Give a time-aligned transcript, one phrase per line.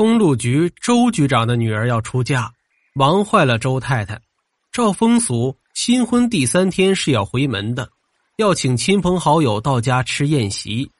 [0.00, 2.50] 公路局周局长的女儿要出嫁，
[2.94, 4.18] 忙坏了周太太。
[4.72, 7.86] 照风俗，新婚第三天是要回门的，
[8.36, 10.90] 要请亲朋好友到家吃宴席。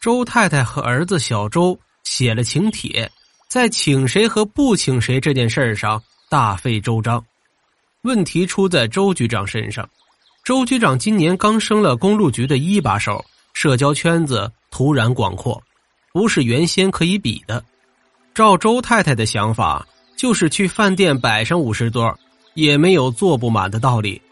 [0.00, 3.12] 周太太和儿子小周写了请帖，
[3.50, 7.22] 在请谁和不请谁这件事上大费周章。
[8.00, 9.86] 问题出在周局长身上。
[10.42, 13.22] 周局长今年刚升了公路局的一把手，
[13.52, 15.62] 社交圈子突然广阔，
[16.14, 17.62] 不是原先可以比的。
[18.38, 22.16] 照周太太的想法，就是去饭店摆上五十桌，
[22.54, 24.22] 也没有坐不满的道理。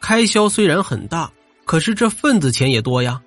[0.00, 1.30] 开销虽然很大，
[1.64, 3.22] 可是这份子钱也多呀。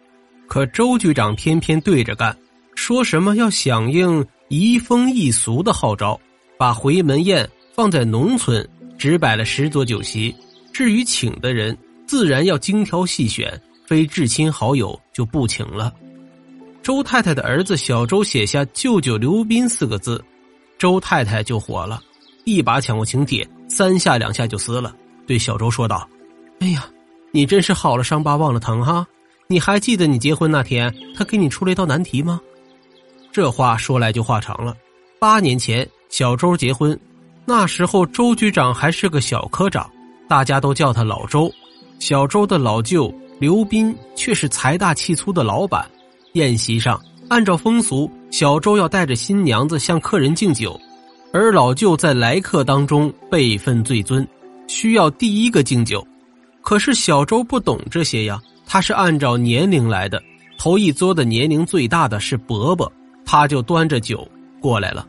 [0.46, 2.38] 可周局长偏偏对着干，
[2.76, 6.20] 说什么要响应移风易俗的号召，
[6.58, 10.36] 把回门宴放在农村，只摆了十桌酒席。
[10.74, 15.94] 至于请的人，自然要精挑细选，非至亲好友就不请了。
[16.86, 20.24] 周太太的儿子小周写下“舅舅刘斌”四个字，
[20.78, 22.00] 周太太就火了，
[22.44, 26.08] 一把抢过请帖，三下两下就撕了，对小周说道
[26.62, 26.86] ：“哎呀，
[27.32, 29.04] 你真是好了伤疤忘了疼哈！
[29.48, 32.40] 你还记得你结婚那天他给你出了一道难题吗？”
[33.34, 34.77] 这话说来就话长了。
[35.18, 36.96] 八年前小周结婚，
[37.46, 39.90] 那时候周局长还是个小科长，
[40.30, 41.52] 大家都叫他老周。
[41.98, 45.84] 小周的老舅刘斌却是财大气粗的老板。
[46.36, 50.77] 宴席上，按照风俗，小周要带着新娘子向客人敬酒，
[51.32, 54.27] 而老舅在来客当中辈分最尊，
[54.68, 56.05] 需要第一个敬酒。
[56.62, 60.22] 可是小周不懂这些呀，他是按照年龄来的。
[60.58, 62.92] 头一桌的年龄最大的是伯伯，
[63.26, 64.28] 他就端着酒
[64.59, 65.08] 过来了。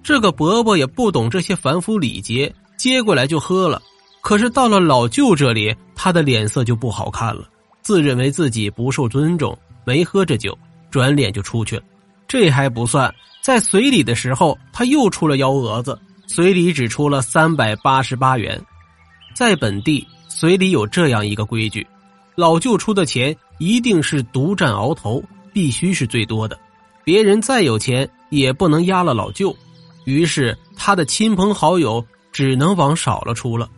[0.00, 3.82] 这个伯伯也不懂这些凡夫礼节，接过来就喝了。
[4.20, 7.48] 可是到了老舅这里，他的脸色就不好看了，
[7.80, 10.56] 自认为自己不受尊重，没喝着酒，
[10.90, 11.82] 转脸就出去了。
[12.28, 18.60] 这还不算，在随礼的时候，他又出了幺蛾子，随礼只出了三百八十八元。
[19.34, 21.86] 在本地，随礼有这样一个规矩：
[22.34, 25.22] 老舅出的钱一定是独占鳌头，
[25.52, 26.58] 必须是最多的，
[27.04, 29.54] 别人再有钱也不能压了老舅。
[30.04, 33.68] 于是他的亲朋好友只能往少了出了。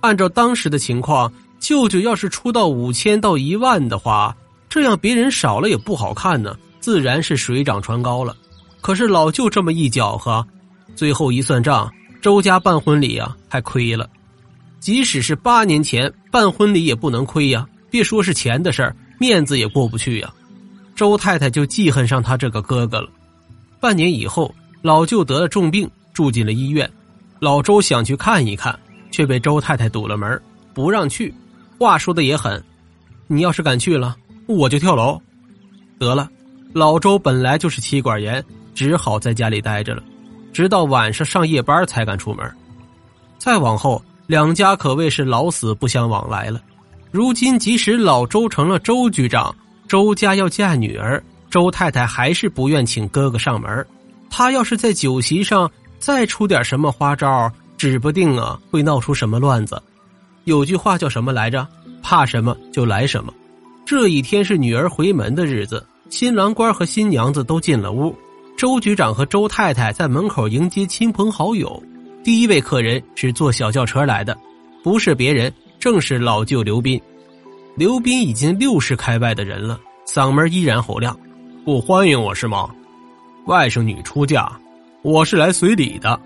[0.00, 4.36] 按照当时的情况，舅舅要是出到五千到一万的话，
[4.70, 8.34] 这样别人少了也不好看呢，自然是水涨船高了。
[8.80, 10.46] 可是老舅这么一搅和，
[10.96, 11.92] 最后一算账，
[12.22, 14.08] 周家办婚礼啊还亏了。
[14.78, 20.32] 即使是八年前办婚礼也不能亏呀，别说是钱的事儿，面子也过不去呀。
[20.94, 23.10] 周太太就记恨上他这个哥哥了。
[23.80, 26.90] 半年以后，老舅得了重病，住进了医院，
[27.40, 28.78] 老周想去看一看。
[29.12, 30.40] 却被周太太堵了门，
[30.72, 31.34] 不让去。
[31.80, 32.62] 话说的也狠，
[33.26, 34.16] 你要是敢去了，
[34.56, 35.20] 我就跳楼。
[35.98, 36.28] 得了，
[36.72, 38.42] 老周本来就是妻管严，
[38.74, 40.02] 只好在家里待着了，
[40.52, 42.50] 直到晚上上夜班才敢出门。
[43.38, 46.60] 再往后，两家可谓是老死不相往来了。
[47.10, 49.54] 如今，即使老周成了周局长，
[49.88, 53.86] 周家要嫁女儿，周太太还是不愿请哥哥上门。
[54.30, 57.50] 他要是在酒席上再出点什么花招。
[57.76, 59.82] 指不定啊，会闹出什么乱子。
[60.44, 61.66] 有句话叫什么来着？
[62.02, 63.32] 怕什么就来什么。
[63.90, 68.14] 这一天是女儿回门的日子，新郎官和新娘子都进了屋。
[68.56, 71.82] 周局长和周太太在门口迎接亲朋好友。
[72.22, 74.38] 第一位客人是坐小轿车来的，
[74.84, 77.00] 不是别人，正是老舅刘斌。
[77.74, 81.18] 刘斌已经六十开外的人了，嗓门依然吼亮
[81.66, 82.70] ：“不欢迎我是吗？
[83.46, 84.52] 外甥女出嫁，
[85.02, 86.16] 我是来随礼的。”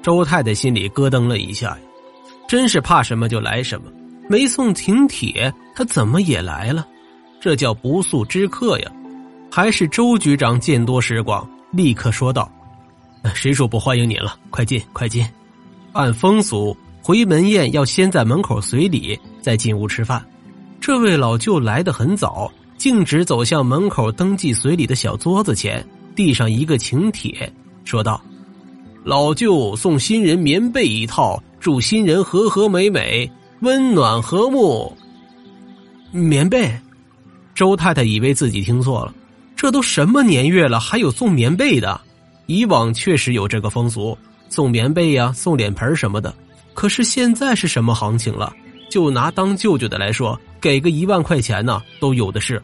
[0.00, 1.76] 周太太心里咯噔了一下，
[2.48, 3.92] 真是怕什么就来什么。
[4.28, 6.86] 没送请帖，他怎么也来了？
[7.40, 8.92] 这叫不速之客呀！
[9.50, 12.50] 还是周局长见多识广，立刻说道
[13.34, 14.36] ：“谁说不欢迎你了？
[14.50, 15.26] 快进，快进！
[15.92, 20.22] 按风俗，回门宴要先在门口随礼，再进屋吃饭。
[20.80, 25.84] 这位老舅来的很早，径直走向门口登记随礼的小桌子前，
[26.14, 27.50] 递上一个请帖，
[27.84, 28.20] 说道。”
[29.04, 34.96] 老舅送新人棉被一套，祝新人和和美美、温暖和睦。
[36.10, 36.72] 棉被，
[37.54, 39.14] 周太太以为自己听错了，
[39.56, 42.00] 这都什么年月了，还有送棉被的？
[42.46, 44.16] 以往确实有这个风俗，
[44.48, 46.32] 送棉被呀，送脸盆什么的。
[46.72, 48.54] 可是现在是什么行情了？
[48.88, 52.62] 就拿当舅舅的来说，给个一万块钱呢，都有的是。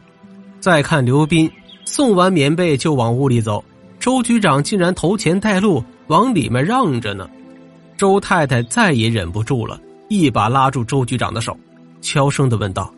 [0.59, 1.51] 再看刘斌，
[1.83, 3.63] 送完棉被就往屋里走，
[3.99, 5.83] 周局长竟然头前带路。
[6.07, 7.27] 往里面让着呢，
[7.97, 9.81] 周太太再也忍不住了，
[10.19, 11.57] 一把拉住周局长的手，
[12.01, 12.93] 悄声的问道：“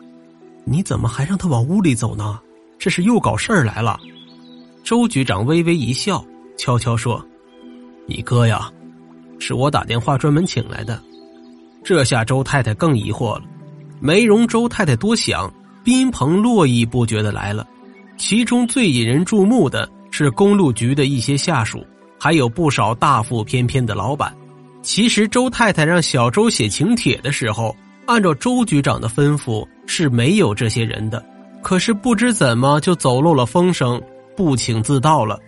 [0.64, 2.38] 你怎么还让他往屋里走呢？
[2.78, 3.98] 这是又搞事儿来了？”
[4.84, 6.24] 周局长微微一笑，
[6.56, 7.24] 悄悄说
[8.06, 8.70] ：“你哥呀，
[9.38, 11.00] 是我打电话专门请来的。
[11.84, 13.42] 这下周太太更疑惑了，
[14.00, 15.52] 没容周太太多想，
[15.84, 17.66] 宾朋络绎不绝的来了，
[18.16, 21.86] 其中最引人注目的是公路局的一些下属，
[22.18, 24.34] 还有不少大腹翩翩的老板。
[24.88, 27.76] 其实周太太让小周写请帖的时候，
[28.06, 31.22] 按照周局长的吩咐是没有这些人的，
[31.62, 34.00] 可是不知怎么就走漏了风声，
[34.34, 35.38] 不请自到了。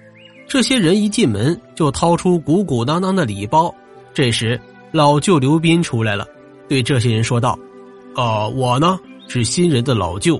[0.46, 3.74] 这些人一进门就掏出鼓鼓囊囊的礼包，
[4.12, 4.60] 这时。
[4.92, 6.26] 老舅刘斌出来了，
[6.68, 7.58] 对这些人说道
[8.14, 10.38] ：“啊，我呢是新人的老舅，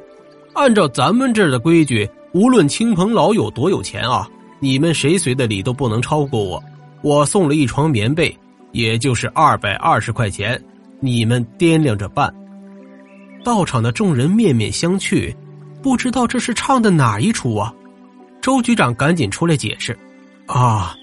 [0.53, 6.63] 按照咱们这儿的规矩，无论亲朋老友多有钱啊，你们谁随的礼都不能超过我。
[7.01, 8.37] 我送了一床棉被，
[8.73, 10.63] 也就是二百二十块钱，
[11.01, 12.33] 你们掂量着办。”
[13.45, 15.35] 到场的众人面面相觑，
[15.83, 17.73] 不知道这是唱的哪一出啊？
[18.41, 19.99] 周局长赶紧出来解释
[20.47, 20.95] ：“啊，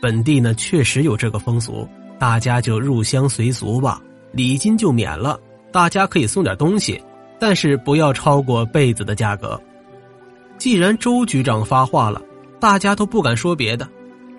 [0.00, 1.88] 本地呢确实有这个风俗。”
[2.20, 3.98] 大家就入乡随俗吧，
[4.32, 5.40] 礼金就免了。
[5.72, 7.00] 大家可以送点东西，
[7.38, 9.58] 但是不要超过被子的价格。
[10.58, 12.20] 既然周局长发话了，
[12.60, 13.88] 大家都不敢说别的。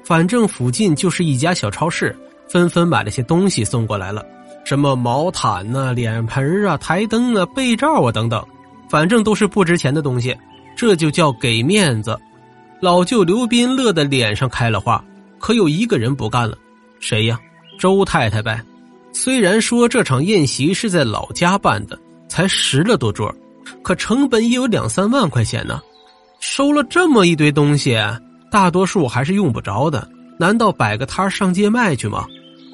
[0.04, 2.16] 反正附近就是一家小超市，
[2.52, 4.26] 纷纷买了些东西送过来了，
[4.66, 8.46] 什么毛毯呐、脸盆啊、台灯啊、被罩啊等等，
[8.90, 10.36] 反正都是不值钱的东西。
[10.76, 12.20] 这就叫给面子。
[12.82, 15.02] 老舅刘斌乐得脸上开了花，
[15.40, 16.58] 可有一个人不干了，
[17.00, 17.40] 谁呀？
[17.80, 18.62] 周太太呗，
[19.14, 21.98] 虽然说这场宴席是在老家办的，
[22.28, 23.34] 才十了多桌，
[23.82, 25.80] 可成本也有两三万块钱呢。
[26.40, 27.98] 收了这么一堆东西，
[28.52, 30.10] 大多数还是用不着的，
[30.40, 32.26] 难道摆个摊上街卖去吗？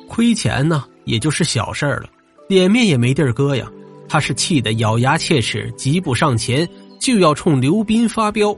[0.07, 2.09] 亏钱呢，也就是小事儿了，
[2.47, 3.69] 脸面也没地儿搁呀。
[4.09, 6.67] 他是气得咬牙切齿，急步上前
[6.99, 8.57] 就要冲刘斌发飙。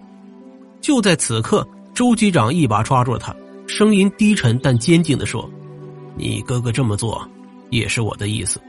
[0.79, 3.35] 就在此刻，周局长一把抓住了他，
[3.67, 5.49] 声音低沉但坚定的说。
[6.15, 7.27] 你哥哥这么做，
[7.69, 8.61] 也是我的意思。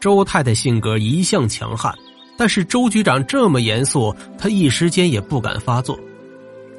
[0.00, 1.94] 周太太性格一向强悍，
[2.36, 5.98] 但是周局长这么严肃，她一时间也不敢发作。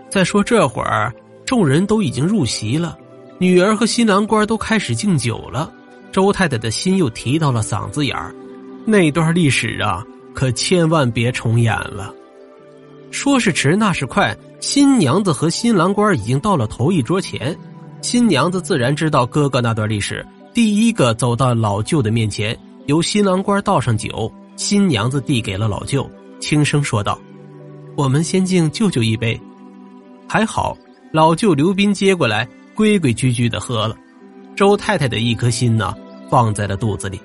[0.09, 1.13] 再说这会儿，
[1.45, 2.97] 众人都已经入席了，
[3.39, 5.71] 女儿和新郎官都开始敬酒了。
[6.11, 8.33] 周太太的心又提到了嗓子眼儿，
[8.85, 10.03] 那段历史啊，
[10.33, 12.13] 可千万别重演了。
[13.11, 17.55] 说是迟，那是快，新娘子和新郎官已经到了头一桌前。
[18.01, 22.57] 新娘子自然知道哥哥那段历史，第一个走到老舅的面前，
[22.87, 27.19] 由新郎官倒上酒，新娘子递给了老舅，轻声说道
[27.95, 29.39] ：“我们先敬舅舅一杯。”
[30.27, 30.75] 还好，
[31.11, 32.47] 老舅刘斌接过来，
[32.77, 33.97] 规规矩矩的喝了。
[34.55, 35.93] 周太太的一颗心呢，
[36.29, 37.19] 放在了肚子里。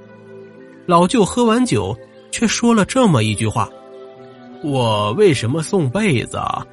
[0.86, 1.96] 老舅喝完酒，
[2.30, 3.68] 却说了这么一句话
[4.64, 6.66] ：“我为什么送被子啊？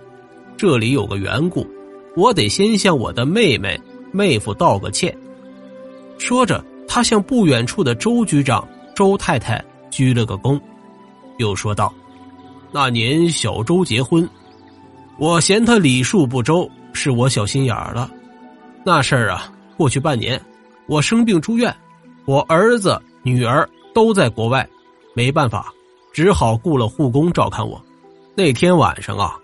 [0.57, 1.67] 这里有个缘故。”
[2.17, 3.79] 我得先向我的妹妹、
[4.11, 5.15] 妹夫道个歉。
[6.17, 10.59] 说着，他向不远处的周局长、周太太鞠了个躬，
[11.37, 11.93] 又说道
[12.73, 14.27] ：“那年小周结婚，
[15.17, 18.09] 我嫌他礼数不周，是我小心眼儿了。
[18.89, 20.41] 那事儿啊，过去半年，
[20.87, 21.71] 我生病住院，
[22.25, 24.67] 我儿子、女儿都在国外，
[25.13, 25.71] 没办法，
[26.11, 27.79] 只好雇了护工照看我。
[28.33, 29.37] 那天晚上啊，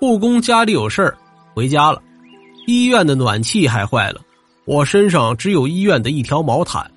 [0.00, 1.16] 护工家里有事儿，
[1.54, 2.02] 回家了。”
[2.66, 4.20] 医院的暖气还坏了，
[4.64, 6.90] 我身上只有医院的一条毛毯，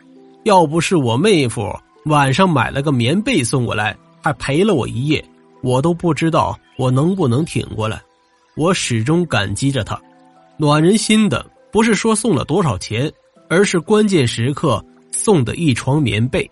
[0.43, 1.71] 要不是我妹夫
[2.05, 5.23] 晚上买了个棉被送过来，还陪了我一夜，
[5.61, 8.01] 我都不知道我能不能挺过来。
[8.55, 10.01] 我始终感激着他，
[10.57, 13.11] 暖人心的不是说送了多少钱，
[13.49, 16.49] 而是关键时刻送的一床棉被。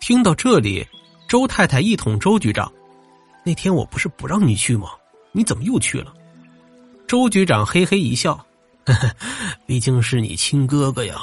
[0.00, 0.86] 听到这里，
[1.28, 2.72] 周太太一捅周局长
[3.44, 4.88] ：“那天我不是不让你去吗？
[5.32, 6.14] 你怎么又去了？”
[7.06, 8.38] 周局长嘿嘿一笑，
[9.66, 11.16] 毕竟是你亲哥哥呀，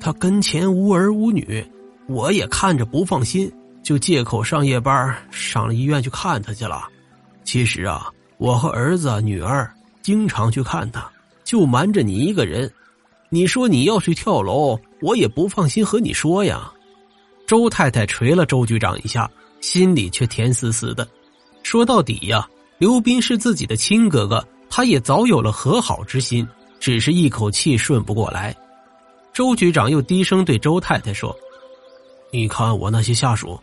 [0.00, 1.64] 他跟前无儿无女，
[2.08, 6.88] 我也看着不放心，就借口上夜班上了医院去看他去了。
[7.44, 11.08] 其实啊，我和儿子女儿经常去看他，
[11.46, 12.70] 就瞒着你一个人。
[13.30, 16.70] 你说你要去跳楼，我也不放心和你说呀。
[17.46, 21.06] 周太太捶了周局长一下，心里却甜丝丝的。
[21.62, 22.46] 说到底呀，
[22.78, 24.46] 刘斌是自己的亲哥哥。
[24.68, 26.46] 他也早有了和好之心，
[26.80, 28.54] 只是一口气顺不过来。
[29.32, 31.34] 周局长又低声对周太太说
[32.32, 33.58] ：“你看我那些下属，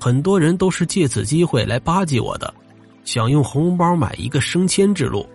[0.00, 2.52] 很多人都是借此机会来巴结我的，
[3.04, 5.26] 想用红包买一个升迁之路。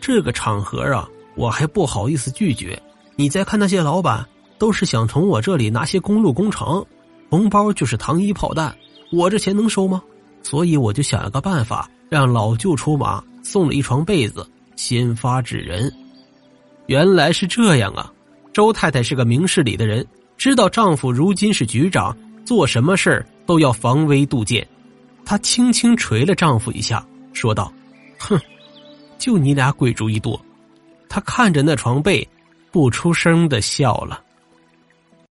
[0.00, 1.06] 这个场合啊，
[1.40, 2.80] 我还不好意思拒绝。
[3.16, 4.28] 你再看那些老板
[4.58, 6.84] 都是想从我这里拿些公路工程。
[7.30, 8.76] 红包就是糖衣炮弹
[9.10, 10.02] 我这钱能收吗？
[10.42, 15.90] 所以我就想了个办法让老舅出马送了一床被子先发制人。
[16.86, 18.12] 原来是这样啊
[18.52, 20.06] 周太太是个明事理的人
[20.36, 24.66] 知道丈夫如今是局长做什么事都要防微杜渐。
[25.24, 27.72] 她轻轻捶了丈夫一下说道
[28.18, 28.38] 哼
[29.18, 30.38] 就你俩鬼主意多。
[31.10, 32.26] 他看着那床被
[32.70, 34.22] 不出声的笑了。